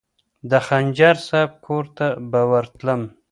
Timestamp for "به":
2.31-2.41